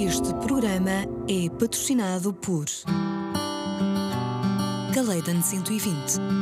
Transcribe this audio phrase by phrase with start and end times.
[0.00, 2.66] Este programa é patrocinado por
[4.94, 6.37] Caleidan 120.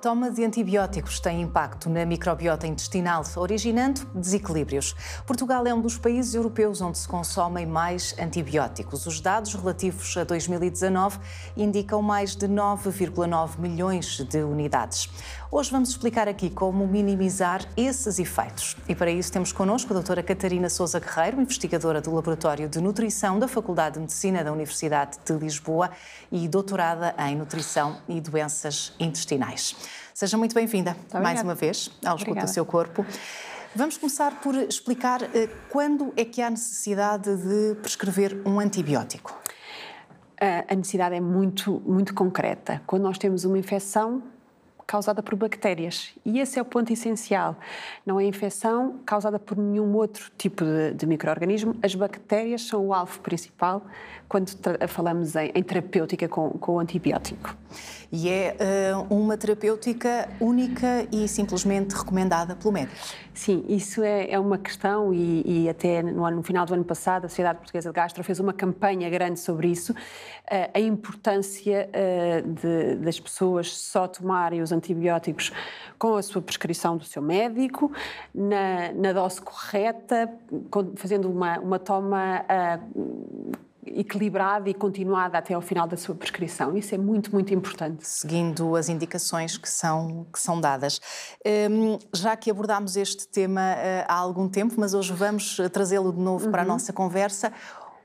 [0.00, 4.96] Toma de antibióticos tem impacto na microbiota intestinal, originando desequilíbrios.
[5.26, 9.04] Portugal é um dos países europeus onde se consomem mais antibióticos.
[9.04, 11.18] Os dados relativos a 2019
[11.54, 15.10] indicam mais de 9,9 milhões de unidades.
[15.52, 18.76] Hoje vamos explicar aqui como minimizar esses efeitos.
[18.88, 23.38] E para isso temos connosco a doutora Catarina Souza Guerreiro, investigadora do Laboratório de Nutrição
[23.38, 25.90] da Faculdade de Medicina da Universidade de Lisboa
[26.32, 29.74] e doutorada em Nutrição e Doenças Intestinais.
[30.14, 33.04] Seja muito bem-vinda mais uma vez ao Escuta o Seu Corpo.
[33.74, 39.38] Vamos começar por explicar eh, quando é que há necessidade de prescrever um antibiótico.
[40.68, 42.80] A necessidade é muito, muito concreta.
[42.86, 44.22] Quando nós temos uma infecção,
[44.90, 46.10] causada por bactérias.
[46.24, 47.56] E esse é o ponto essencial.
[48.04, 51.76] Não é infecção causada por nenhum outro tipo de, de microorganismo.
[51.80, 53.86] As bactérias são o alvo principal
[54.28, 54.50] quando
[54.88, 57.56] falamos em, em terapêutica com, com, o antibiótico.
[58.10, 58.56] E é
[59.00, 62.96] uh, uma terapêutica única e simplesmente recomendada pelo médico?
[63.32, 66.84] Sim, isso é, é uma questão e, e até no, ano, no, final do ano
[66.84, 69.94] passado a Sociedade Portuguesa de Gastro fez uma campanha grande sobre isso,
[70.74, 71.88] a importância
[72.44, 75.52] de, das pessoas só tomarem os antibióticos
[75.98, 77.92] com a sua prescrição do seu médico,
[78.34, 80.32] na, na dose correta,
[80.96, 82.44] fazendo uma, uma toma
[83.86, 86.76] equilibrada e continuada até ao final da sua prescrição.
[86.76, 88.06] Isso é muito, muito importante.
[88.06, 91.00] Seguindo as indicações que são, que são dadas.
[91.70, 96.20] Um, já que abordámos este tema uh, há algum tempo, mas hoje vamos trazê-lo de
[96.20, 96.50] novo uhum.
[96.50, 96.72] para a uhum.
[96.72, 97.52] nossa conversa,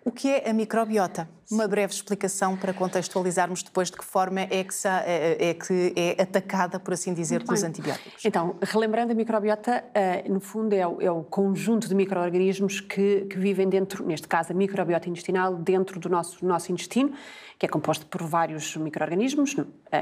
[0.06, 1.28] o que é a microbiota?
[1.52, 6.22] Uma breve explicação para contextualizarmos depois de que forma é que, é, é, que é
[6.22, 7.70] atacada, por assim dizer, Muito pelos bem.
[7.70, 8.24] antibióticos.
[8.24, 13.22] Então, relembrando, a microbiota, uh, no fundo, é o, é o, conjunto de micro-organismos que,
[13.22, 17.12] que, vivem dentro, neste caso, a microbiota intestinal, dentro do nosso, do nosso intestino,
[17.58, 19.56] que é composto por vários micro-organismos,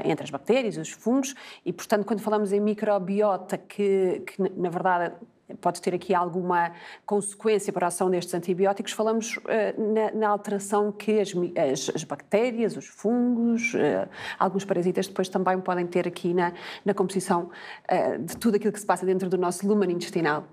[0.04, 5.14] entre as bactérias, os fungos, e, portanto, quando falamos em microbiota, que, que na verdade
[5.60, 6.72] pode ter aqui alguma
[7.04, 11.32] consequência para a ação destes antibióticos, falamos uh, na, na, alteração que as,
[11.72, 16.52] as, as, bactérias, os fungos, uh, alguns parasitas depois também podem ter aqui na,
[16.84, 17.50] na composição
[17.90, 20.44] uh, de tudo aquilo que se passa dentro do nosso lumen intestinal.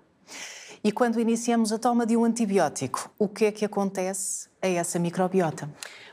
[0.83, 4.97] E quando iniciamos a toma de um antibiótico, o que é que acontece a essa
[4.97, 5.69] microbiota?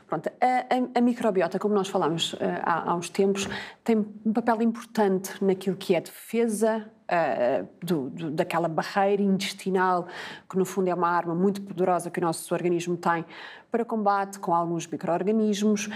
[0.07, 3.47] Pronto, a, a, a, microbiota, como nós falámos há, há, uns tempos,
[3.83, 10.07] tem um papel importante naquilo que é defesa uh, do, do, daquela barreira intestinal,
[10.49, 13.25] que no fundo é uma arma muito poderosa que o nosso organismo tem
[13.71, 15.87] para combate com alguns micro-organismos.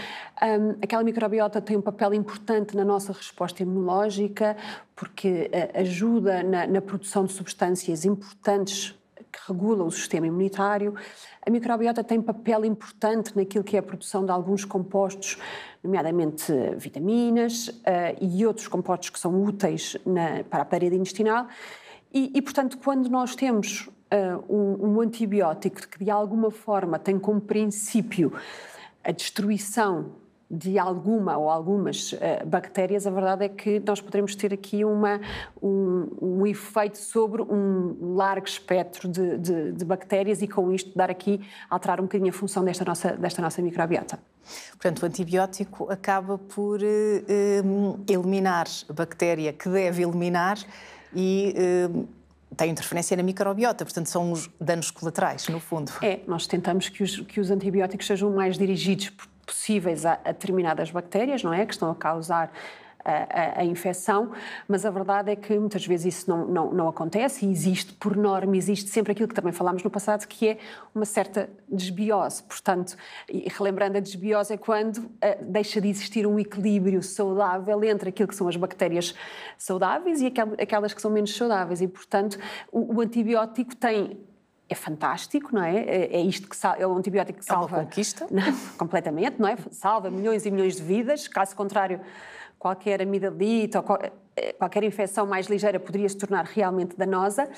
[0.42, 4.56] Um, aquela microbiota tem um papel importante na nossa resposta imunológica,
[4.96, 8.96] porque uh, ajuda na, na produção de substâncias importantes
[9.34, 10.94] que regulam o sistema imunitário.
[11.46, 15.38] A microbiota tem papel importante naquilo que é a produção de alguns compostos,
[15.84, 17.74] nomeadamente vitaminas uh,
[18.22, 21.48] e outros compostos que são úteis na, para a parede intestinal.
[22.14, 27.18] E, e, portanto, quando nós temos uh, um, um antibiótico que de alguma forma tem
[27.18, 28.32] como princípio
[29.04, 30.23] a destruição
[30.54, 35.20] de alguma ou algumas uh, bactérias, a verdade é que nós poderemos ter aqui uma,
[35.62, 41.10] um, um efeito sobre um largo espectro de, de, de, bactérias e com isto dar
[41.10, 44.20] aqui, alterar um bocadinho a função desta nossa, desta nossa microbiota.
[44.72, 50.58] Portanto, o antibiótico acaba por uh, eliminar a bactéria que deve eliminar
[51.16, 51.56] e
[52.56, 55.92] tem interferência na microbiota, portanto são os danos colaterais, no fundo.
[56.02, 59.12] É, nós tentamos que os, que os antibióticos sejam mais dirigidos
[59.46, 61.66] possíveis a, a determinadas bactérias, não é?
[61.66, 62.52] Que estão a causar
[63.06, 64.32] a, a, infecção,
[64.68, 68.16] mas a verdade é que muitas vezes isso não, não, não, acontece e existe, por
[68.16, 70.58] norma, existe sempre aquilo que também falámos no passado, que é
[70.96, 72.44] uma certa desbiose.
[72.44, 72.96] Portanto,
[73.28, 78.28] e relembrando, a desbiose é quando uh, deixa de existir um equilíbrio saudável entre aquilo
[78.28, 79.14] que são as bactérias
[79.58, 81.82] saudáveis e aquelas que são menos saudáveis.
[81.82, 82.40] E, portanto,
[82.72, 84.18] o, o antibiótico tem
[84.74, 85.78] é fantástico, não é?
[85.78, 87.78] É, é isto que é o antibiótico que salva.
[87.78, 88.28] É uma conquista?
[88.30, 88.44] Não,
[88.78, 89.56] completamente, não é?
[89.72, 92.02] Salva milhões e milhões de vidas, caso contrário
[92.64, 93.84] qualquer amidalite ou
[94.38, 97.50] eh, qualquer infecção mais ligeira poderia se tornar realmente danosa,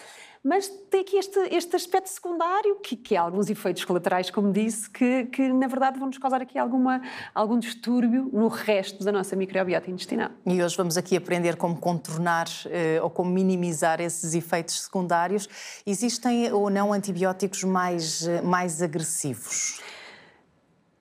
[0.43, 4.89] mas tem aqui este, este aspecto secundário, que, que há alguns efeitos colaterais, como disse,
[4.89, 7.03] que, que na verdade vão nos causar aqui alguma,
[7.35, 10.31] algum distúrbio no resto da nossa microbiota intestinal.
[10.43, 15.47] E hoje vamos aqui aprender como contornar eh, ou como minimizar esses efeitos secundários.
[15.85, 19.79] Existem ou não antibióticos mais, eh, mais agressivos?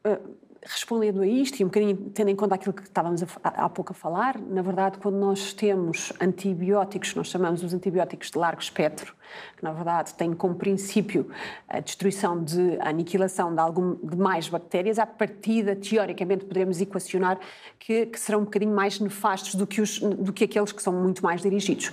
[0.07, 3.93] Uh, respondendo a isto e um bocadinho tendo em conta aquilo que estávamos há pouco
[3.93, 9.14] a falar, na verdade, quando nós temos antibióticos, nós chamamos os antibióticos de largo espectro,
[9.56, 11.31] que na verdade têm como princípio
[11.69, 17.38] a destruição de a aniquilação de, algum, de mais bactérias, à partida, teoricamente, poderemos equacionar
[17.78, 20.93] que, que serão um bocadinho mais nefastos do que, os, do que aqueles que são
[20.93, 21.93] muito mais dirigidos.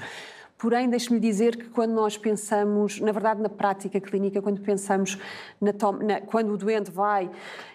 [0.62, 5.18] Porém, deixe-me dizer que quando nós pensamos, na verdade, na prática clínica, quando pensamos
[5.60, 5.72] na,
[6.04, 7.32] na, quando o doente vai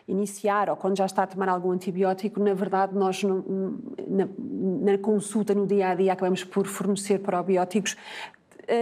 [0.06, 4.28] iniciar ou quando já está a tomar algum antibiótico, na verdade, nós na,
[4.92, 7.96] na consulta no dia a dia acabamos por fornecer probióticos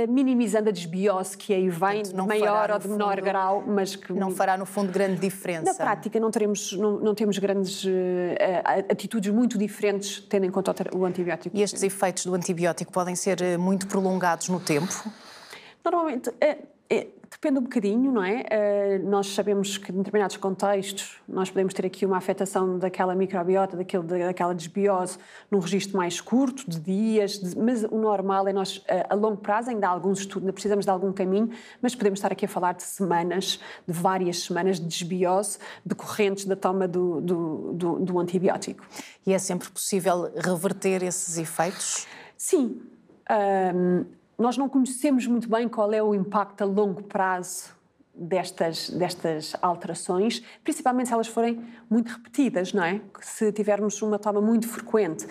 [0.09, 4.13] minimizando a desbiose que aí vem, de maior ou de menor fundo, grau, mas que...
[4.13, 5.65] Não fará, no fundo, grande diferença.
[5.65, 7.89] Na prática, não, teremos, não, não temos grandes uh,
[8.91, 11.57] atitudes muito diferentes, tendo em conta o antibiótico.
[11.57, 14.93] E estes efeitos do antibiótico podem ser muito prolongados no tempo?
[15.85, 16.31] Normalmente,
[17.35, 18.43] Depende um bocadinho, não é?
[19.01, 23.77] Uh, nós sabemos que em determinados contextos nós podemos ter aqui uma afetação daquela microbiota,
[23.77, 25.19] daquele, daquela desbiose,
[25.51, 29.39] num registro mais curto, de dias, de, mas o normal é nós, uh, a longo
[29.39, 31.51] prazo, ainda há alguns estudos, ainda precisamos de algum caminho,
[31.83, 36.55] mas podemos estar aqui a falar de semanas, de várias semanas de desbiose decorrentes da
[36.55, 38.87] toma do, do, do, do antibiótico.
[39.27, 42.07] E é sempre possível reverter esses efeitos?
[42.39, 42.81] Sim.
[43.75, 44.05] Um,
[44.39, 47.75] nós não conhecemos muito bem qual é o impacto a longo prazo
[48.15, 53.01] destas, destas alterações, principalmente se elas forem muito repetidas, não é?
[53.21, 55.27] Se tivermos uma toma muito frequente.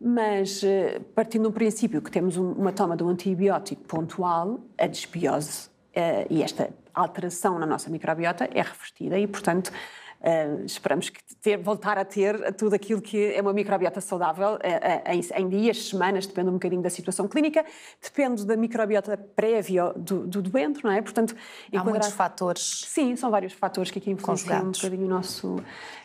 [0.00, 5.68] Mas, eh, partindo do princípio que temos uma toma de um antibiótico pontual, a desbiose
[5.68, 9.70] uh, e esta alteração na nossa microbiota é revertida e, portanto,
[10.20, 14.58] Uh, esperamos que ter, voltar a ter tudo aquilo que é uma microbiota saudável uh,
[15.06, 17.64] em, em, dias, semanas, depende um bocadinho da situação clínica,
[18.02, 21.00] depende da microbiota prévia do, do doente, não é?
[21.00, 21.34] Portanto,
[21.74, 22.84] há muitos fatores.
[22.86, 25.56] Sim, são vários fatores que aqui influenciam um bocadinho o nosso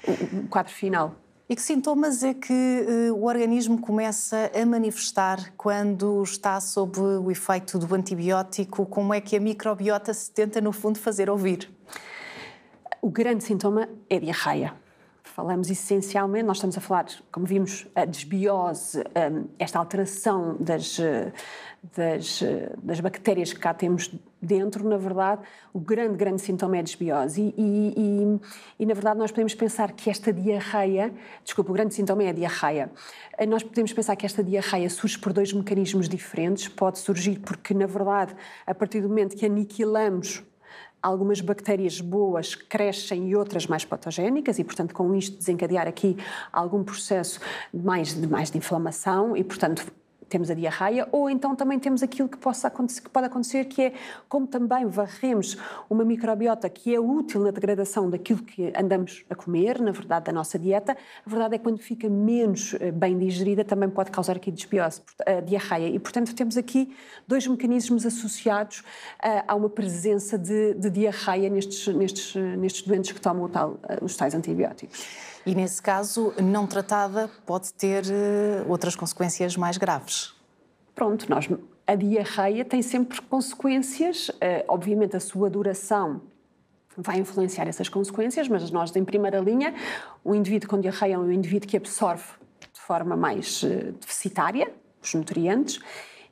[0.07, 1.13] o quadro final.
[1.49, 7.77] E que sintomas é que o organismo começa a manifestar quando está sob o efeito
[7.77, 8.85] do antibiótico?
[8.85, 11.69] Como é que a microbiota se tenta, no fundo, fazer ouvir?
[13.05, 14.73] O grande sintoma é diarreia.
[15.21, 20.97] Falamos essencialmente, nós estamos a falar, como vimos, a desbiose, hum, esta alteração das,
[21.95, 22.43] das,
[22.81, 24.11] das bactérias que cá temos
[24.41, 27.41] dentro, na verdade, o grande, grande sintoma é a desbiose.
[27.43, 28.39] E, e, e,
[28.79, 31.13] e, na verdade, nós podemos pensar que esta diarreia,
[31.43, 32.89] desculpa, o grande sintoma é a diarreia.
[33.47, 36.67] Nós podemos pensar que esta diarreia surge por dois mecanismos diferentes.
[36.67, 38.35] Pode surgir porque, na verdade,
[38.65, 40.43] a partir do momento que aniquilamos
[41.05, 46.17] algumas bactérias boas crescem e outras mais patogénicas e, portanto, com isto desencadear aqui
[46.51, 47.39] algum processo
[47.71, 49.85] mais de, mais de inflamação e, portanto,
[50.27, 53.81] temos a diarreia, ou então também temos aquilo que, possa acontecer, que pode acontecer, que
[53.83, 53.93] é
[54.27, 55.57] como também varremos
[55.89, 60.31] uma microbiota que é útil na degradação daquilo que andamos a comer, na verdade, da
[60.31, 64.35] nossa dieta, a verdade é que quando fica menos eh, bem digerida também pode causar
[64.35, 65.87] aqui desbiose, a diarreia.
[65.87, 66.95] E, portanto, temos aqui
[67.27, 73.21] dois mecanismos associados uh, a uma presença de, de diarreia nestes, nestes, nestes doentes que
[73.21, 75.34] tomam tal, os tais antibióticos.
[75.45, 80.33] E nesse caso, não tratada pode ter uh, outras consequências mais graves.
[80.95, 81.47] Pronto, nós,
[81.85, 86.21] a diarreia tem sempre consequências, uh, obviamente a sua duração
[86.97, 89.75] vai influenciar essas consequências, mas nós, em primeira linha,
[90.23, 92.23] o indivíduo com diarreia é um indivíduo que absorve
[92.73, 95.79] de forma mais uh, deficitária os nutrientes,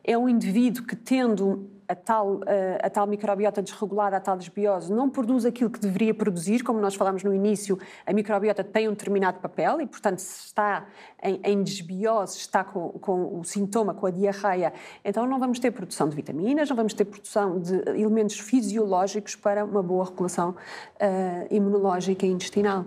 [0.04, 4.92] é um indivíduo que, tendo a tal, a, a tal microbiota desregulada, a tal desbiose,
[4.92, 8.92] não produz aquilo que deveria produzir, como nós falámos no início, a microbiota tem um
[8.92, 10.86] determinado papel e, portanto, se está
[11.22, 14.74] em, em desbiose, está com, com, o sintoma, com a diarreia,
[15.06, 19.64] então não vamos ter produção de vitaminas, não vamos ter produção de elementos fisiológicos para
[19.64, 22.86] uma boa regulação uh, imunológica e intestinal.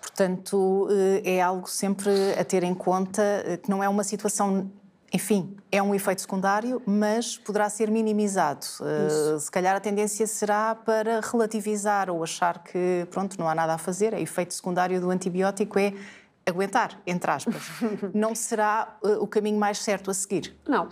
[0.00, 4.70] Portanto, eh, é algo sempre a ter em conta eh, que não é uma situação
[5.12, 8.64] enfim, é um efeito secundário, mas poderá ser minimizado.
[8.80, 13.74] Uh, se calhar a tendência será para relativizar ou achar que, pronto, não há nada
[13.74, 14.14] a fazer.
[14.14, 15.92] O efeito secundário do antibiótico é
[16.46, 17.62] aguentar, entre aspas.
[18.14, 20.56] não será uh, o caminho mais certo a seguir.
[20.66, 20.88] Não.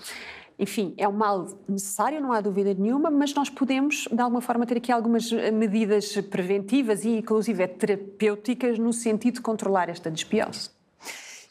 [0.59, 4.67] Enfim, é um mal necessário, não há dúvida nenhuma, mas nós podemos, de alguma forma,
[4.67, 10.69] ter aqui algumas eh, medidas preventivas e, inclusive, terapêuticas no sentido de controlar esta desbiose.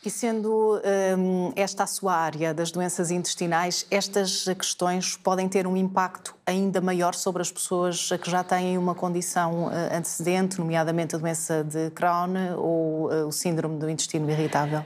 [0.05, 0.79] E sendo
[1.17, 6.79] um, esta a sua área das doenças intestinais, estas questões podem ter um impacto ainda
[6.79, 11.91] maior sobre as pessoas que já têm uma condição uh, antecedente, nomeadamente a doença de
[11.91, 14.85] Crohn ou uh, o síndrome do intestino irritável?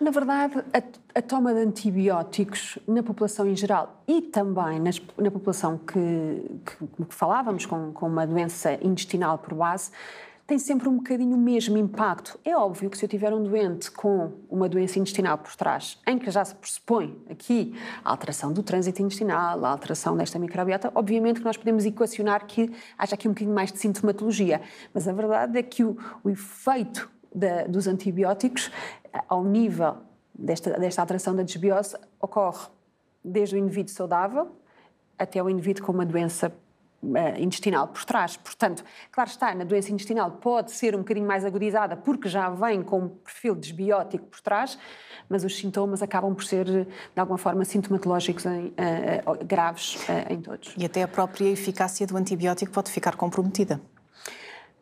[0.00, 5.30] Na verdade, a, a, toma de antibióticos na população em geral e também nas, na
[5.30, 9.90] população que, que, que falávamos com, com uma doença intestinal por base
[10.46, 12.38] tem sempre um bocadinho o mesmo impacto.
[12.44, 16.18] É óbvio que se eu tiver um doente com uma doença intestinal por trás, em
[16.18, 17.74] que já se pressupõe aqui
[18.04, 22.70] a alteração do trânsito intestinal, a alteração desta microbiota, obviamente que nós podemos equacionar que
[22.98, 24.60] haja aqui um bocadinho mais de sintomatologia.
[24.92, 28.70] Mas a verdade é que o, o efeito da, dos antibióticos
[29.28, 29.96] ao nível
[30.34, 32.66] desta, desta alteração da desbiose ocorre
[33.24, 34.52] desde o indivíduo saudável
[35.18, 36.52] até o indivíduo com uma doença
[37.38, 38.36] intestinal por trás.
[38.36, 42.82] Portanto, claro está, na doença intestinal pode ser um bocadinho mais agudizada porque já vem
[42.82, 44.78] com um perfil desbiótico por trás,
[45.28, 50.40] mas os sintomas acabam por ser, de alguma forma, sintomatológicos em, uh, uh, graves em
[50.40, 50.74] todos.
[50.76, 53.80] E até a própria eficácia do antibiótico pode ficar comprometida.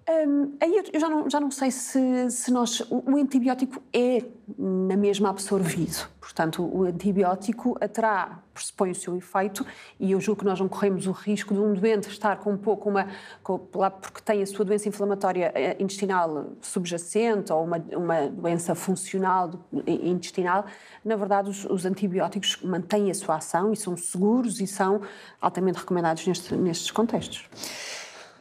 [0.09, 2.81] Um, aí eu já não, já não sei se, se nós.
[2.91, 4.25] O, antibiótico é
[4.59, 6.09] na mesma absorvido.
[6.21, 9.65] Portanto, o antibiótico terá, pressupõe o seu efeito,
[10.01, 12.57] e eu julgo que nós não corremos o risco de um doente estar com um
[12.57, 13.07] pouco uma.
[13.45, 19.53] Com, porque tem a sua doença inflamatória eh, intestinal subjacente ou uma, uma doença funcional
[19.87, 20.67] intestinal.
[21.05, 25.01] Na verdade, os, os antibióticos mantêm a sua ação e são seguros e são
[25.41, 27.49] altamente recomendados neste, nestes contextos.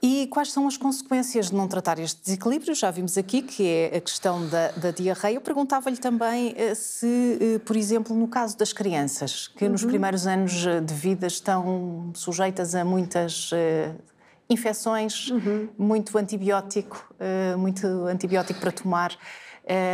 [0.03, 2.73] E quais são as consequências de não tratar este desequilíbrio?
[2.73, 5.35] Já vimos aqui que é a questão da, da diarreia.
[5.35, 9.73] Eu perguntava-lhe também eh, se, eh, por exemplo, no caso das crianças, que uhum.
[9.73, 13.51] nos primeiros anos eh, de vida estão sujeitas a muitas
[14.49, 15.69] infecções, uhum.
[15.77, 17.13] muito antibiótico,
[17.57, 19.15] muito antibiótico para tomar.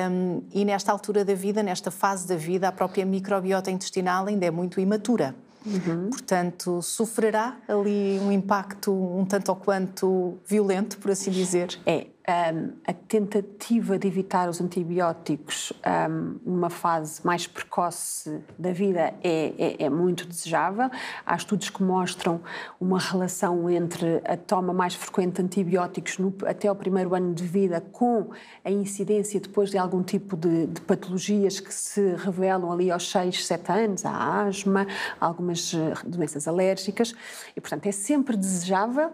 [0.09, 4.45] Um, e nesta altura da vida, nesta fase da vida, a própria microbiota intestinal ainda
[4.45, 5.35] é muito imatura.
[5.67, 6.09] Uhum.
[6.09, 11.77] Portanto, sofrerá ali um impacto um tanto ou quanto violento, por assim dizer.
[11.85, 15.71] É, um, a tentativa de evitar os antibióticos
[16.09, 20.89] um, numa fase mais precoce da vida é, é, é, muito desejável.
[21.25, 22.41] Há estudos que mostram
[22.81, 27.45] uma relação entre a toma mais frequente de antibióticos no, até o primeiro ano de
[27.45, 28.31] vida com
[28.63, 33.45] a incidência depois de algum tipo de, de patologias que se revelam ali aos 6,
[33.45, 34.85] 7 anos, a asma,
[35.19, 37.13] algumas eh, doenças alérgicas,
[37.55, 39.11] e portanto é sempre desejável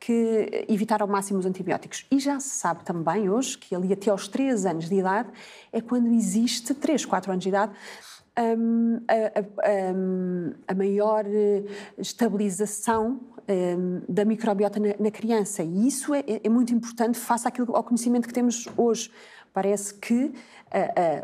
[0.00, 2.06] que evitar ao máximo os antibióticos.
[2.10, 5.28] E já se sabe também hoje que ali até aos 3 anos de idade
[5.70, 7.72] é quando existe, 3, 4 anos de idade,
[8.38, 11.64] um, a, a, um, a, maior eh,
[11.98, 15.62] estabilização um, da microbiota na, na, criança.
[15.62, 19.10] E isso é, é muito importante face àquilo, ao conhecimento que temos hoje.
[19.52, 20.32] Parece que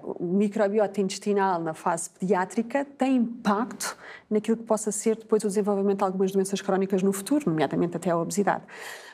[0.03, 3.97] o microbiota intestinal na fase pediátrica tem impacto
[4.29, 8.11] naquilo que possa ser depois o desenvolvimento de algumas doenças crónicas no futuro, nomeadamente até
[8.11, 8.65] a obesidade.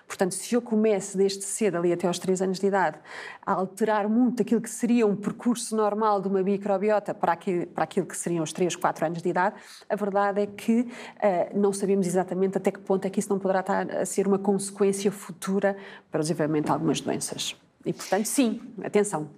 [0.07, 2.99] Portanto, se eu começo desde cedo, ali até aos 3 anos de idade,
[3.47, 7.85] a alterar muito aquilo que seria um percurso normal de uma microbiota para aquilo, para
[7.85, 9.57] aquilo que seriam os 3, 4 anos de idade,
[9.89, 13.39] a verdade é que uh, não sabemos exatamente até que ponto é que isso não
[13.39, 15.77] poderá estar a ser uma consequência futura
[16.11, 17.57] para o desenvolvimento de algumas doenças.
[17.85, 19.31] E, portanto, sim, atenção,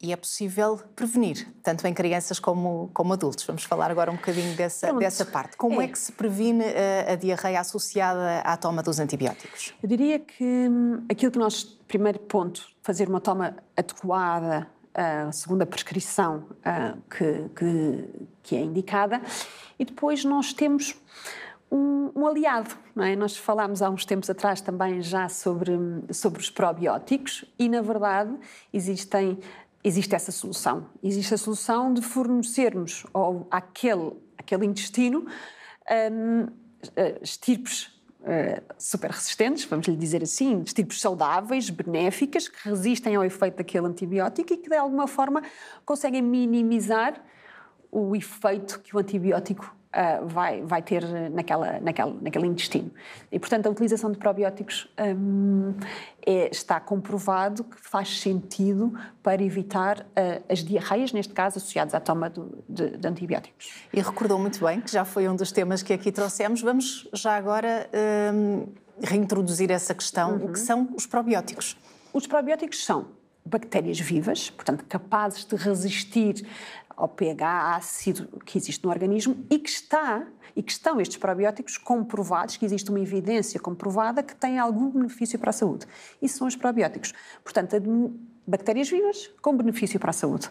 [0.00, 3.44] e é possível prevenir, tanto em crianças como, como adultos.
[3.44, 5.56] Vamos falar agora um bocadinho dessa, dessa parte.
[5.56, 5.86] Como é.
[5.86, 5.88] é.
[5.88, 9.74] que se previne a, eh, a, diarreia associada à toma dos antibióticos?
[9.82, 15.62] Eu diria que hum, aquilo que nós, primeiro ponto, fazer uma toma adequada, uh, segundo
[15.62, 19.20] a prescrição uh, que, que, que é indicada,
[19.80, 20.94] e depois nós temos
[22.18, 22.76] um, aliado.
[22.94, 23.16] Não é?
[23.16, 25.72] Nós falámos há uns tempos atrás também já sobre,
[26.12, 28.34] sobre os probióticos e, na verdade,
[28.72, 29.38] existem
[29.84, 30.86] existe essa solução.
[31.02, 35.26] Existe a solução de fornecermos ao, àquele, àquele intestino
[36.12, 36.46] um,
[36.96, 43.24] eh, estirpes Uh, super resistentes, vamos lhe dizer assim, estirpes saudáveis, benéficas, que resistem ao
[43.24, 45.40] efeito daquele antibiótico e que de alguma forma
[45.84, 47.24] conseguem minimizar
[47.92, 52.90] o efeito que o antibiótico uh, vai, vai ter naquela, naquela, naquele intestino.
[53.30, 55.74] E, portanto, a utilização de probióticos um,
[56.24, 58.92] é, está comprovado que faz sentido
[59.22, 63.72] para evitar uh, as diarreias, neste caso, associadas à toma do, de, de, antibióticos.
[63.92, 66.60] E recordou muito bem, que já foi um dos temas que aqui trouxemos.
[66.60, 67.88] Vamos já agora
[68.34, 68.66] um,
[69.02, 70.36] reintroduzir essa questão.
[70.36, 70.46] Uhum.
[70.46, 71.76] O que são os probióticos?
[72.12, 76.46] Os probióticos são bactérias vivas, portanto, capazes de resistir
[76.98, 80.26] ao pH ácido que existe no organismo e que está
[80.56, 85.38] e que estão estes probióticos comprovados, que existe uma evidência comprovada que têm algum benefício
[85.38, 85.86] para a saúde.
[86.20, 87.14] Isso são os probióticos.
[87.44, 87.76] Portanto,
[88.44, 90.50] bactérias vivas com benefício para a saúde.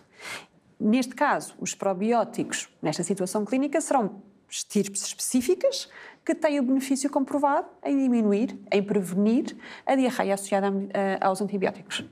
[0.79, 5.89] neste caso, os probióticos, nesta situação clínica, serão estirpes específicas
[6.23, 10.71] que têm o benefício comprovado em diminuir, em prevenir a diarreia associada
[11.19, 12.05] aos antibióticos.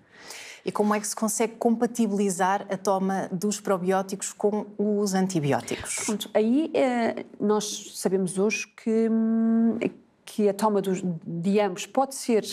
[0.65, 5.98] E como é que se consegue compatibilizar a toma dos probióticos com os antibióticos?
[6.05, 9.77] Pronto, aí eh, nós sabemos hoje que, hum,
[10.25, 12.43] que a toma dos, de ambos pode ser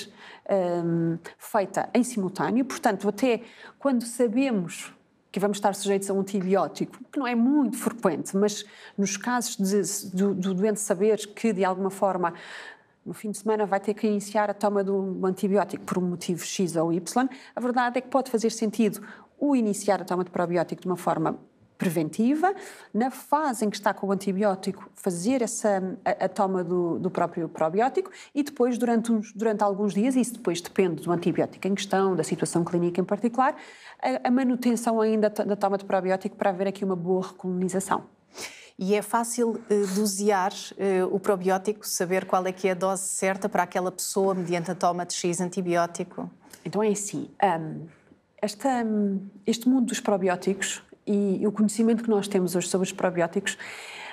[0.85, 3.41] um, feita em simultâneo, portanto, até
[3.79, 4.93] quando sabemos
[5.33, 8.67] que vamos estar sujeitos a um antibiótico, que não é muito frequente, mas
[8.99, 12.35] nos casos de, do, do doente saber que, de alguma forma,
[13.05, 16.45] no fim de semana vai ter que iniciar a toma do antibiótico por um motivo
[16.45, 19.01] X ou Y, a verdade é que pode fazer sentido
[19.39, 21.39] o iniciar a toma de probiótico de uma forma
[21.83, 22.55] preventiva,
[22.95, 27.11] na fase em que está com o antibiótico, fazer essa, a, a toma do, do,
[27.11, 31.75] próprio probiótico e depois, durante, uns, durante alguns dias, isso depois depende do antibiótico em
[31.75, 33.57] questão, da situação clínica em particular,
[34.01, 38.05] a, a manutenção ainda da toma de probiótico para haver aqui uma boa recolonização.
[38.79, 43.03] E é fácil uh, dosear uh, o probiótico, saber qual é que é a dose
[43.03, 46.31] certa para aquela pessoa mediante a toma de X antibiótico?
[46.65, 47.87] Então é assim, um,
[48.41, 52.93] esta, um, este mundo dos probióticos e o conhecimento que nós temos hoje sobre os
[52.93, 53.59] probióticos,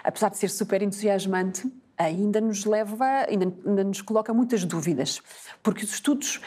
[0.04, 5.22] apesar de ser super entusiasmante, ainda nos leva, ainda, ainda nos coloca muitas dúvidas,
[5.62, 6.42] porque os estudos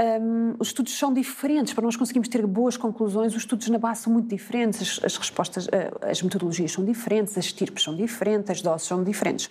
[0.00, 4.02] um, os estudos são diferentes, para nós conseguirmos ter boas conclusões, os estudos na base
[4.02, 5.70] são muito diferentes, as, as respostas, uh,
[6.02, 9.50] as metodologias são diferentes, as estirpes são diferentes, as doses são diferentes.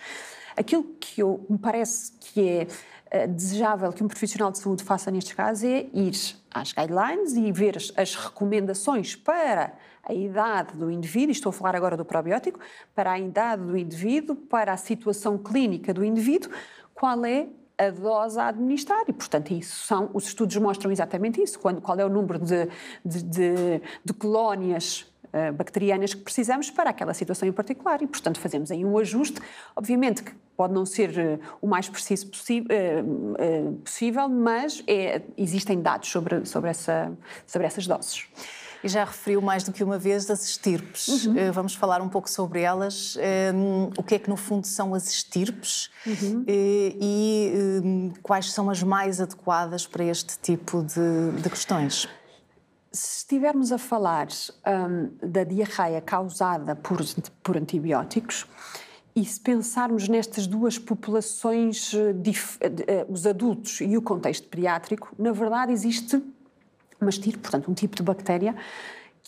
[0.55, 2.67] Aquilo que eu, me parece que
[3.11, 6.13] é uh, desejável que um profissional de saúde faça nestes casos é ir
[6.49, 11.75] às guidelines e ver as, as recomendações para a idade do indivíduo, estou a falar
[11.75, 12.57] agora do probiótico,
[12.95, 16.49] para a idade do indivíduo, para a situação clínica do indivíduo,
[16.95, 17.47] qual é
[17.77, 21.97] a dose a administrar e, portanto, isso são, os estudos mostram exatamente isso, quando, qual
[21.99, 22.67] é o número de,
[23.05, 28.39] de, de, de colónias uh, bacterianas que precisamos para aquela situação em particular e, portanto,
[28.39, 29.39] fazemos aí um ajuste,
[29.75, 36.09] obviamente que pode não ser uh, o mais preciso uh, possível, mas é, existem dados
[36.09, 37.15] sobre, sobre, essa,
[37.45, 38.27] sobre essas doses.
[38.83, 41.25] E já referiu mais do que uma vez as estirpes.
[41.25, 41.49] Uhum.
[41.49, 43.15] Uh, vamos falar um pouco sobre elas.
[43.15, 46.41] Uh, o que é que, no fundo, são as estirpes uhum.
[46.41, 52.07] uh, e hum, quais são as mais adequadas para este tipo de, de questões?
[52.91, 54.27] Se estivermos a falar
[54.65, 56.99] um, da diarreia causada por,
[57.43, 58.45] por antibióticos,
[59.17, 61.91] e se pensarmos nestas duas populações,
[63.09, 66.21] os adultos e o contexto pediátrico, na verdade existe
[66.99, 68.55] mastir, portanto, um tipo de bactéria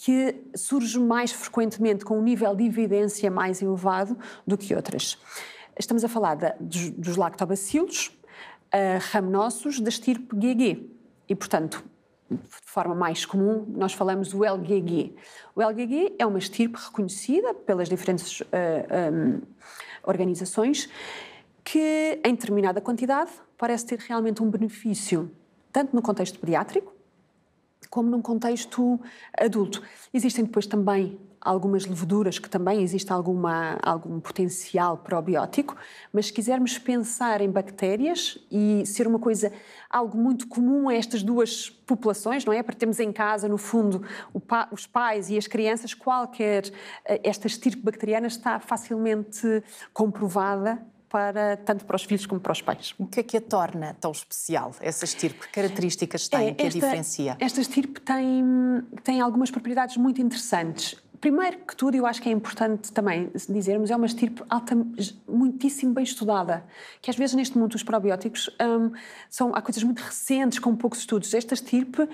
[0.01, 5.17] que surge mais frequentemente com um nível de evidência mais elevado do que outras.
[5.77, 8.07] Estamos a falar dos, dos lactobacilos,
[8.67, 10.89] uh, ramenossos da estirpe GG.
[11.27, 11.83] E, portanto,
[12.29, 15.15] de forma mais comum, nós falamos do LGG.
[15.55, 19.41] O LGG é uma estirpe reconhecida pelas diferentes uh, ah, um,
[20.03, 20.89] organizações
[21.63, 25.29] que, em determinada quantidade, parece ter realmente um benefício,
[25.71, 26.93] tanto no contexto pediátrico,
[27.89, 28.99] como num contexto
[29.37, 29.81] adulto.
[30.13, 35.75] Existem depois também algumas leveduras que também existe alguma, algum potencial probiótico,
[36.11, 39.51] mas se quisermos pensar em bactérias e ser uma coisa,
[39.89, 42.61] algo muito comum a estas duas populações, não é?
[42.61, 44.03] Para termos em casa, no fundo,
[44.47, 46.69] pa, os pais e as crianças, qualquer,
[47.05, 52.61] eh, esta estirpe bacteriana está facilmente comprovada para, tanto para os filhos como para os
[52.61, 52.93] pais.
[52.97, 55.47] O que é que a torna tão especial, essa estirpe?
[55.47, 57.37] Que características tem, é, que a diferencia?
[57.39, 58.43] Esta estirpe tem,
[59.03, 60.95] tem algumas propriedades muito interessantes.
[61.19, 64.73] Primeiro que tudo, eu acho que é importante também dizermos, é uma estirpe alta,
[65.27, 66.63] muitíssimo bem estudada,
[67.01, 68.91] que às vezes neste mundo dos probióticos um,
[69.29, 71.33] são, há coisas muito recentes, com poucos estudos.
[71.33, 72.09] Esta estirpe, uh,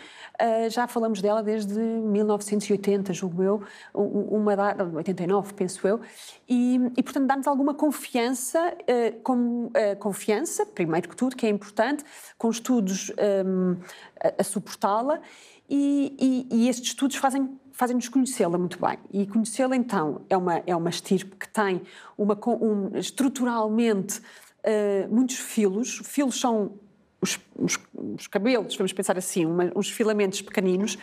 [0.70, 3.64] já falamos dela desde 1980, julgo eu,
[3.94, 6.02] uma data, 89, penso eu,
[6.50, 11.50] e, e portanto dá-nos alguma confiança, uh, com, uh, confiança, primeiro que tudo, que é
[11.50, 12.04] importante,
[12.40, 13.12] com estudos
[13.46, 13.78] um,
[14.20, 15.22] a, a suportá-la,
[15.70, 18.98] e, e, e estes estudos fazem fazem-nos conhecê-la muito bem.
[19.12, 21.82] E conhecê-la, então, é uma, é uma estirpe que tem
[22.18, 26.02] uma, um, estruturalmente uh, muitos filos.
[26.06, 26.72] Filos são
[27.20, 30.98] os, os, os, cabelos, vamos pensar assim, uma, uns filamentos pequeninos,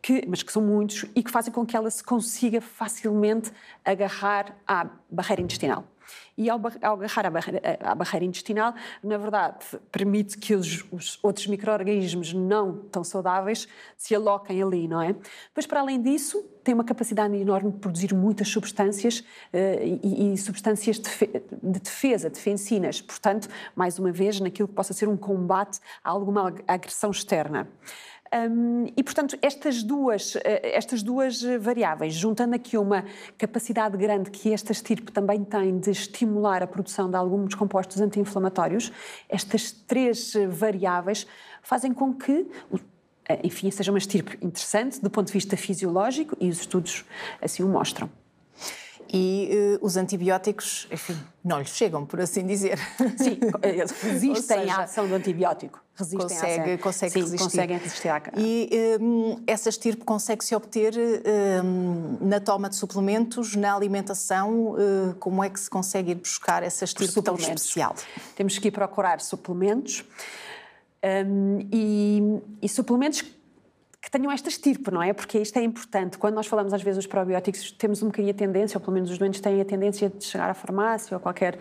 [0.00, 3.52] que, mas que são muitos, e que fazem com que ela se consiga facilmente
[3.84, 5.84] agarrar à barreira intestinal.
[6.36, 11.18] E ao, ao agarrar a barreira, a barreira, intestinal, na verdade, permite que os, os
[11.22, 15.14] outros micro-organismos não tão saudáveis se aloquem ali, não é?
[15.54, 20.38] Mas, para além disso, tem uma capacidade enorme de produzir muitas substâncias uh, e, e,
[20.38, 23.00] substâncias de defesa, defensinas.
[23.00, 27.68] Portanto, mais uma vez, naquilo que possa ser um combate a alguma agressão externa.
[28.34, 33.04] Um, e, portanto, estas duas, estas duas variáveis, juntando aqui uma
[33.38, 38.90] capacidade grande que esta estirpe também tem de estimular a produção de alguns compostos anti-inflamatórios,
[39.28, 41.26] estas três variáveis
[41.62, 42.48] fazem com que
[43.42, 47.04] enfim, seja uma estirpe interessante do ponto de vista fisiológico e os estudos
[47.40, 48.10] assim o mostram
[49.12, 52.78] e uh, os antibióticos, enfim, não lhes chegam, por assim dizer.
[53.16, 55.82] Sim, eles resistem seja, à ação do antibiótico.
[55.94, 57.44] Resistem consegue, à consegue Sim, resistir.
[57.44, 58.22] conseguem resistir à...
[58.36, 60.94] E um, essa estirpe consegue-se obter
[61.64, 66.62] um, na toma de suplementos, na alimentação, uh, como é que se consegue ir buscar
[66.62, 67.94] essa estirpe tão especial?
[68.34, 70.04] Temos que ir procurar suplementos
[71.04, 73.43] um, e, e suplementos que
[74.10, 75.12] tenham esta estirpe, não é?
[75.12, 76.18] Porque isto é importante.
[76.18, 79.10] Quando nós falamos às vezes dos probióticos, temos um bocadinho a tendência, ou pelo menos
[79.10, 81.58] os doentes têm a tendência de chegar à farmácia ou qualquer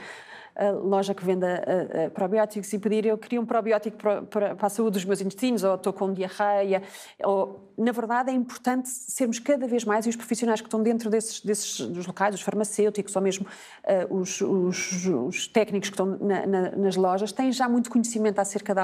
[0.83, 1.63] loja que venda
[2.13, 5.63] probióticos e pedir eu queria um probiótico para, para, para, a saúde dos meus intestinos
[5.63, 6.83] ou estou com diarreia.
[7.23, 11.09] Ou, na verdade, é importante sermos cada vez mais, e os profissionais que estão dentro
[11.09, 16.05] desses, desses dos locais, os farmacêuticos ou mesmo uh, os, os, os, técnicos que estão
[16.05, 18.81] na, na, nas lojas, têm já muito conhecimento acerca de,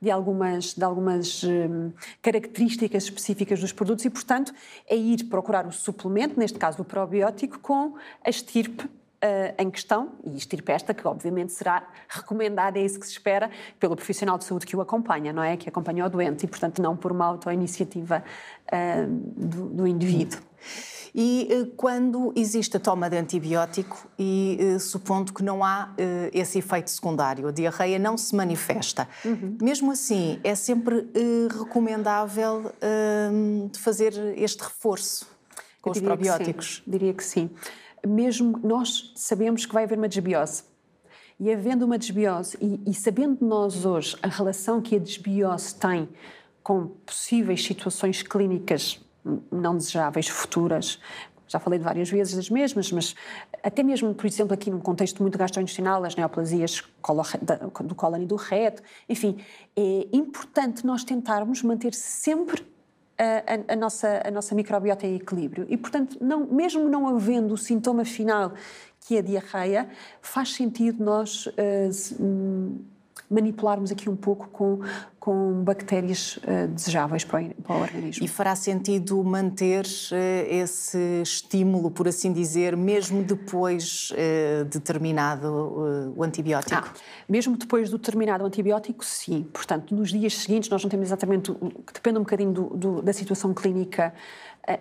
[0.00, 4.52] de algumas, de algumas um, características específicas dos produtos e, portanto,
[4.86, 8.88] é ir procurar o suplemento, neste caso o probiótico, com a estirpe
[9.20, 13.50] Uh, em questão, e estirpe esta que obviamente será recomendada, é isso que se espera,
[13.80, 15.56] pelo profissional de saúde que o acompanha, não é?
[15.56, 18.22] Que acompanha o doente e, portanto, não por uma auto-iniciativa
[18.72, 20.38] uh, do, do, indivíduo.
[21.12, 25.92] E uh, quando existe a toma de antibiótico e supondo que não há
[26.32, 29.58] esse efeito secundário, a diarreia não se manifesta, uhum.
[29.60, 31.08] mesmo assim é sempre
[31.58, 32.70] recomendável
[33.76, 35.26] fazer este reforço
[35.82, 36.82] com os probióticos?
[36.84, 37.50] Que diria que sim
[38.06, 40.64] mesmo nós sabemos que vai haver uma desbiose.
[41.40, 46.08] E havendo uma desbiose, e, e sabendo nós hoje a relação que a desbiose tem
[46.62, 49.00] com possíveis situações clínicas
[49.50, 50.98] não desejáveis futuras,
[51.46, 53.14] já falei de várias vezes das mesmas, mas
[53.62, 56.82] até mesmo, por exemplo, aqui num contexto muito gastrointestinal, as neoplasias
[57.84, 59.38] do cólon e do reto, enfim,
[59.74, 62.66] é importante nós tentarmos manter sempre
[63.18, 65.66] a, a, nossa, a nossa microbiota em equilíbrio.
[65.68, 68.52] E, portanto, não, mesmo não havendo o sintoma final,
[69.00, 69.88] que é a diarreia,
[70.20, 72.84] faz sentido nós uh,
[73.30, 74.80] manipularmos aqui um pouco com,
[75.20, 78.24] com bactérias uh, desejáveis para o, para o, organismo.
[78.24, 86.14] E fará sentido manter uh, esse estímulo, por assim dizer, mesmo depois uh, de terminado
[86.16, 86.74] o antibiótico?
[86.76, 86.92] Ah,
[87.28, 89.46] mesmo depois do terminado antibiótico, sim.
[89.52, 91.54] Portanto, nos dias seguintes, nós não temos exatamente,
[91.92, 94.14] depende um bocadinho do, do, da situação clínica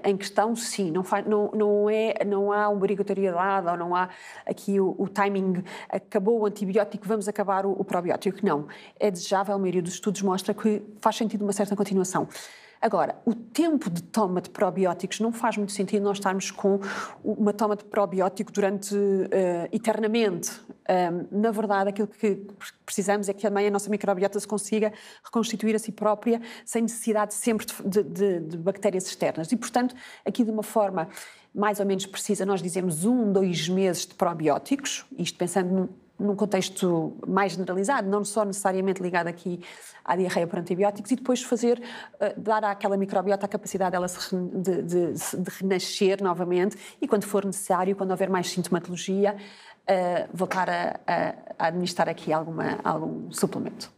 [0.03, 4.09] em questão, sim, não, faz, não, não, é, não há obrigatoriedade ou não há
[4.45, 8.39] aqui o, o timing, acabou o antibiótico, vamos acabar o, o probiótico.
[8.43, 8.67] Não,
[8.99, 12.27] é desejável, a maioria dos estudos mostra que faz sentido uma certa continuação.
[12.81, 16.79] Agora, o tempo de toma de probióticos não faz muito sentido nós estarmos com
[17.23, 19.27] uma toma de probiótico durante uh,
[19.71, 20.51] eternamente.
[20.89, 22.47] Um, na verdade, aquilo que
[22.85, 27.33] precisamos é que também a nossa microbiota se consiga reconstituir a si própria sem necessidade
[27.33, 29.51] sempre de, de, de bactérias externas.
[29.51, 31.09] E, portanto, aqui de uma forma
[31.53, 37.15] mais ou menos precisa, nós dizemos um, dois meses de probióticos, isto pensando num contexto
[37.27, 39.61] mais generalizado, não só necessariamente ligado aqui
[40.03, 44.81] à diarreia por antibióticos, e depois fazer, uh, dar àquela microbiota a capacidade dela de,
[44.81, 50.99] de, de, renascer novamente e, quando for necessário, quando houver mais sintomatologia, uh, voltar a,
[51.05, 53.91] a, a, administrar aqui alguma, algum suplemento.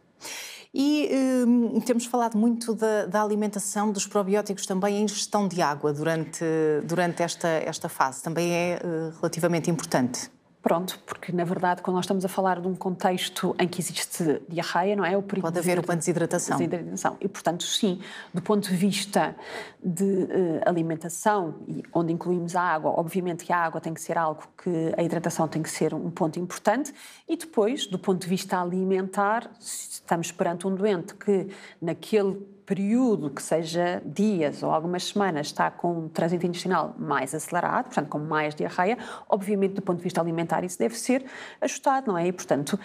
[0.72, 1.10] E
[1.46, 6.44] um, temos falado muito da, da, alimentação dos probióticos também em ingestão de água durante,
[6.84, 8.22] durante esta, esta fase.
[8.22, 10.30] Também é uh, relativamente importante.
[10.62, 14.42] Pronto, porque na verdade, quando nós estamos a falar de um contexto em que existe
[14.46, 15.16] diarreia, não é?
[15.16, 16.58] O perigo Pode haver uma desidratação.
[16.58, 17.16] desidratação.
[17.18, 17.98] E, portanto, sim,
[18.34, 19.34] do ponto de vista
[19.82, 20.28] de uh,
[20.66, 24.92] alimentação, e onde incluímos a água, obviamente que a água tem que ser algo que
[24.98, 26.92] a hidratação tem que ser um ponto importante.
[27.26, 31.48] E depois, do ponto de vista alimentar, estamos perante um doente que,
[31.80, 32.38] naquele
[32.70, 38.08] período, que seja dias ou algumas semanas, está com um trânsito intestinal mais acelerado, portanto,
[38.08, 38.96] com mais diarreia,
[39.28, 41.24] obviamente, do ponto de vista alimentar, isso deve ser
[41.60, 42.28] ajustado, não é?
[42.28, 42.78] E, portanto,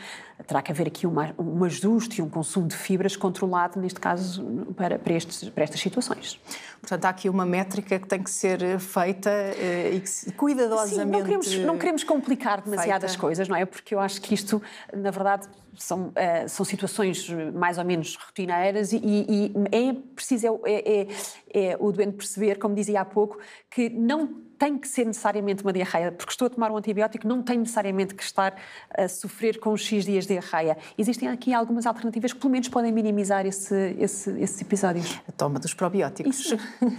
[0.44, 4.44] terá que haver aqui uma, um ajuste e um consumo de fibras controlado, neste caso,
[4.76, 6.40] para, para, estes, para estas situações.
[6.82, 10.96] Portanto, há aqui uma métrica que tem que ser feita eh, e que cuidadosamente.
[10.96, 13.22] Sim, não queremos, não queremos complicar demasiadas feita.
[13.22, 13.66] coisas, não é?
[13.66, 14.62] Porque eu acho que isto,
[14.94, 20.74] na verdade, são, uh, são situações mais ou menos rotineiras e, e é preciso é,
[20.74, 21.08] é,
[21.54, 25.74] é, o doente perceber, como dizia há pouco, que não tem que ser necessariamente uma
[25.74, 28.56] diarreia, porque estou a tomar um antibiótico, não tem necessariamente que estar
[28.96, 30.78] a sofrer com X dias de diarreia.
[30.98, 35.20] Existem aqui algumas alternativas que pelo menos podem minimizar esse, esse, esses episódios.
[35.28, 36.54] A toma dos probióticos.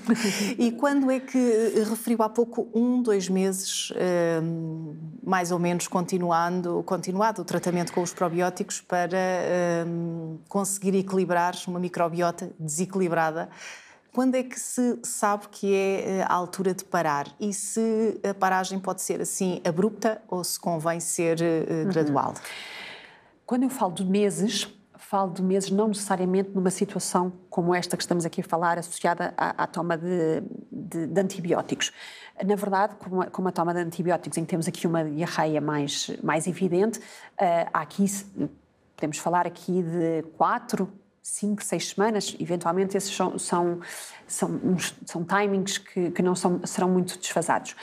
[0.58, 4.40] e quando é que eh, referiu há pouco um, dois meses, eh,
[5.22, 9.84] mais ou menos continuando, continuado o tratamento com os probióticos para eh,
[10.48, 13.48] conseguir equilibrar uma microbiota desequilibrada?
[14.16, 17.26] Quando é que se sabe que é a altura de parar?
[17.38, 21.90] E se a paragem pode ser assim abrupta ou se convém ser uhum.
[21.90, 22.32] gradual?
[23.44, 28.02] Quando eu falo de meses, falo de meses não necessariamente numa situação como esta que
[28.02, 31.92] estamos aqui a falar, associada à, à toma de, de, de, antibióticos.
[32.42, 35.60] Na verdade, como a, como a, toma de antibióticos, em que temos aqui uma diarreia
[35.60, 38.06] mais, mais evidente, uh, há aqui,
[38.96, 40.90] podemos falar aqui de quatro,
[41.26, 43.80] cinco, seis semanas, eventualmente esses são, são,
[44.26, 44.60] são,
[45.04, 47.74] são timings que, que não são, serão muito desfasados.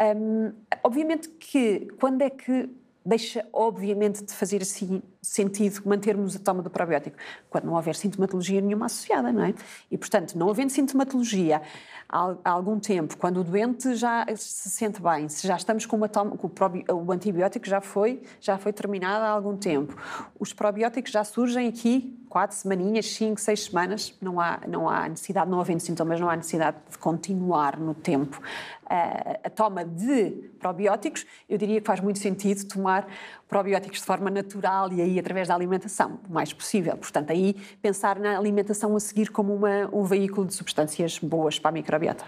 [0.00, 0.52] Um,
[0.82, 2.70] obviamente que quando é que
[3.04, 7.16] deixa obviamente de fazer assim sentido mantermos a toma do probiótico
[7.48, 9.54] quando não houver sintomatologia nenhuma associada, não é?
[9.90, 11.62] E portanto, não havendo sintomatologia
[12.08, 16.08] há, algum tempo, quando o doente já se sente bem, se já estamos com uma
[16.08, 16.50] toma, com
[16.92, 19.96] o, antibiótico já foi já foi terminado há algum tempo,
[20.38, 25.48] os probióticos já surgem aqui quatro semaninhas, cinco, seis semanas, não há, não há necessidade,
[25.48, 28.40] não havendo sintomas, não há necessidade de continuar no tempo
[28.86, 31.24] a, a toma de probióticos.
[31.48, 33.06] Eu diria que faz muito sentido tomar
[33.48, 36.96] probióticos de forma natural e aí através da alimentação, o mais possível.
[36.96, 41.70] Portanto, aí pensar na alimentação a seguir como uma, um veículo de substâncias boas para
[41.70, 42.24] a microbiota.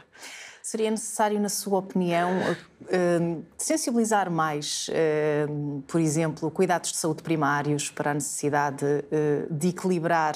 [0.63, 2.29] Seria necessário, na sua opinião,
[2.89, 5.47] eh, sensibilizar mais, eh,
[5.87, 10.35] por exemplo, cuidados de saúde primários para a necessidade eh, de equilibrar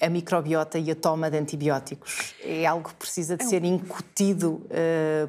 [0.00, 2.34] a microbiota e a toma de antibióticos?
[2.42, 4.62] É algo que precisa de é ser incutido,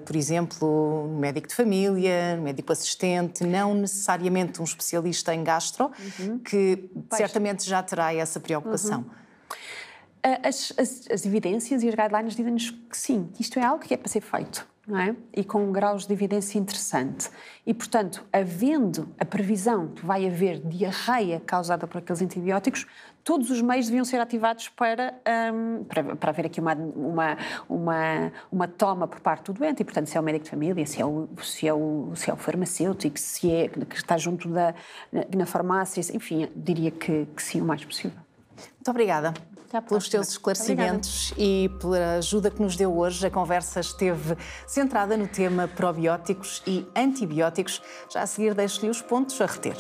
[0.06, 5.92] por exemplo, no médico de família, no médico assistente, não necessariamente um especialista em gastro,
[6.20, 6.40] uhum.
[6.40, 9.00] que certamente já terá essa preocupação.
[9.00, 9.26] Uhum.
[10.44, 13.94] As, as, as, evidências e as guidelines dizem-nos que sim, que isto é algo que
[13.94, 15.16] é para ser feito, é?
[15.34, 17.30] E com graus de evidência interessante.
[17.66, 22.86] E, portanto, havendo a previsão que vai haver diarreia causada por aqueles antibióticos,
[23.24, 25.16] todos os meios deviam ser ativados para,
[25.52, 29.82] um, para, para, haver aqui uma, uma, uma, uma toma por parte do doente.
[29.82, 32.30] E, portanto, se é o médico de família, se é o, se é o, se
[32.30, 34.76] é o farmacêutico, se é que está junto da,
[35.36, 38.20] na farmácia, enfim, diria que, que sim, o mais possível.
[38.56, 39.34] Muito obrigada
[39.82, 43.26] pelos teus esclarecimentos e pela ajuda que nos deu hoje.
[43.26, 47.82] A conversa esteve centrada no tema probióticos e antibióticos.
[48.12, 49.78] Já a seguir, deixo-lhe os pontos a reter.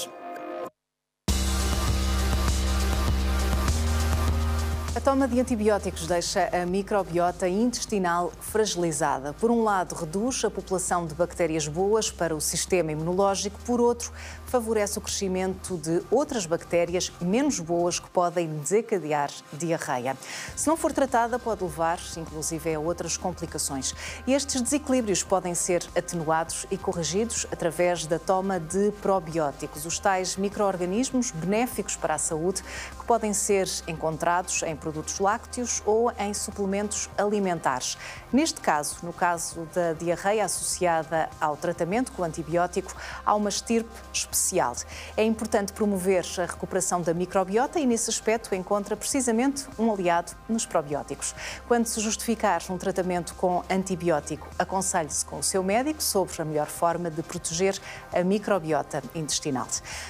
[4.96, 9.34] A toma de antibióticos deixa a microbiota intestinal fragilizada.
[9.34, 14.14] Por um lado, reduz a população de bactérias boas para o sistema imunológico, por outro,
[14.46, 20.18] favorece o crescimento de outras bactérias menos boas que podem desencadear diarreia.
[20.56, 23.94] Se não for tratada, pode levar, inclusive, a outras complicações.
[24.26, 30.36] E estes desequilíbrios podem ser atenuados e corrigidos através da toma de probióticos, os tais
[30.36, 32.64] micro-organismos benéficos para a saúde
[32.98, 37.98] que podem ser encontrados em produtos lácteos ou em suplementos alimentares.
[38.32, 42.94] Neste caso, no caso da diarreia associada ao tratamento com antibiótico,
[43.26, 43.90] há uma estirpe
[44.36, 44.76] especial.
[45.16, 50.66] É importante promover a recuperação da microbiota e, nesse aspecto, encontra precisamente um aliado nos
[50.66, 51.34] probióticos.
[51.68, 56.68] Quando se justificar um tratamento com antibiótico, aconselhe-se com o seu médico sobre a melhor
[56.68, 57.80] forma de proteger
[58.14, 59.68] a microbiota intestinal.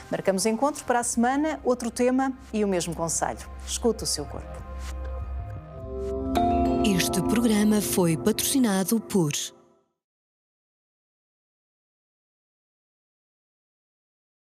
[0.09, 3.47] Marcamos encontro para a semana, outro tema e o mesmo conselho.
[3.65, 4.65] Escuta o seu corpo.
[6.85, 9.31] Este programa foi patrocinado por